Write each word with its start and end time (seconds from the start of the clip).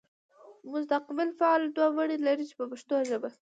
مستقبل 0.73 1.29
فعل 1.39 1.61
دوه 1.75 1.89
بڼې 1.97 2.17
لري 2.27 2.45
په 2.59 2.63
پښتو 2.71 2.95
ژبه. 3.09 3.29